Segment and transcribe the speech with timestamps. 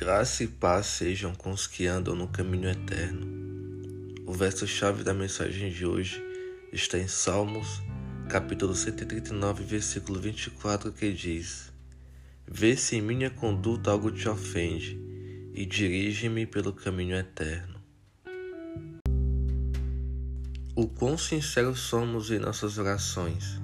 [0.00, 3.26] Graça e paz sejam com os que andam no caminho eterno.
[4.24, 6.24] O verso-chave da mensagem de hoje
[6.72, 7.82] está em Salmos,
[8.26, 11.70] capítulo 139, versículo 24, que diz:
[12.50, 14.98] Vê se em minha conduta algo te ofende
[15.52, 17.78] e dirige-me pelo caminho eterno.
[20.74, 23.60] O quão sinceros somos em nossas orações.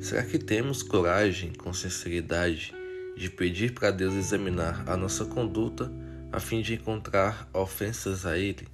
[0.00, 2.72] Será que temos coragem, com sinceridade,
[3.16, 5.90] de pedir para Deus examinar a nossa conduta
[6.30, 8.68] a fim de encontrar ofensas a Ele.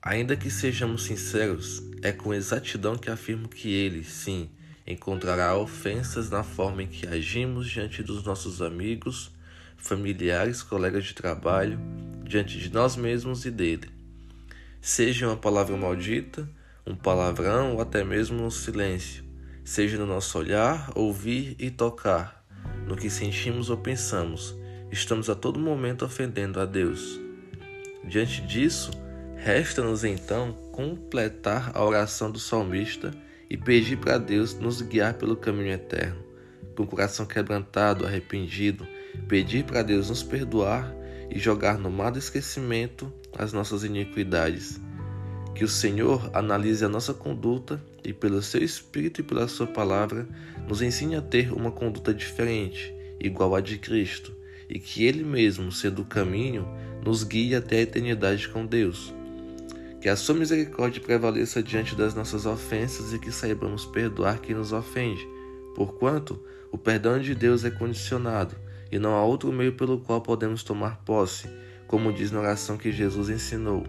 [0.00, 4.50] Ainda que sejamos sinceros, é com exatidão que afirmo que Ele, sim,
[4.86, 9.30] encontrará ofensas na forma em que agimos diante dos nossos amigos,
[9.76, 11.78] familiares, colegas de trabalho,
[12.24, 13.90] diante de nós mesmos e dele.
[14.80, 16.48] Seja uma palavra maldita,
[16.86, 19.24] um palavrão ou até mesmo um silêncio,
[19.64, 22.43] seja no nosso olhar, ouvir e tocar
[22.86, 24.54] no que sentimos ou pensamos,
[24.90, 27.20] estamos a todo momento ofendendo a Deus.
[28.04, 28.90] Diante disso,
[29.36, 33.10] resta-nos então completar a oração do salmista
[33.48, 36.22] e pedir para Deus nos guiar pelo caminho eterno.
[36.76, 38.86] Com o coração quebrantado, arrependido,
[39.28, 40.94] pedir para Deus nos perdoar
[41.30, 44.80] e jogar no mar do esquecimento as nossas iniquidades.
[45.54, 50.26] Que o Senhor analise a nossa conduta e, pelo seu Espírito e pela Sua palavra,
[50.68, 54.34] nos ensine a ter uma conduta diferente, igual à de Cristo,
[54.68, 56.66] e que Ele mesmo, sendo o caminho,
[57.04, 59.14] nos guie até a eternidade com Deus.
[60.00, 64.72] Que a Sua misericórdia prevaleça diante das nossas ofensas e que saibamos perdoar quem nos
[64.72, 65.26] ofende,
[65.76, 68.56] porquanto o perdão de Deus é condicionado
[68.90, 71.48] e não há outro meio pelo qual podemos tomar posse,
[71.86, 73.84] como diz na oração que Jesus ensinou.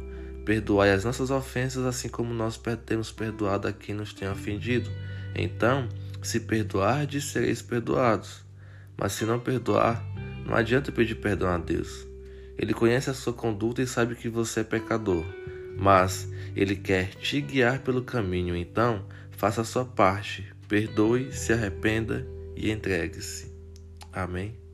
[0.45, 4.89] Perdoai as nossas ofensas, assim como nós temos perdoado a quem nos tem ofendido.
[5.33, 5.89] Então,
[6.21, 8.45] se perdoardes, sereis perdoados.
[8.95, 10.05] Mas se não perdoar,
[10.45, 12.07] não adianta pedir perdão a Deus.
[12.57, 15.25] Ele conhece a sua conduta e sabe que você é pecador.
[15.77, 20.47] Mas ele quer te guiar pelo caminho, então faça a sua parte.
[20.67, 23.51] Perdoe, se arrependa e entregue-se.
[24.13, 24.64] Amém.